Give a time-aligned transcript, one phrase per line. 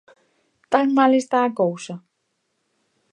[0.71, 1.95] Tan mal está a cousa?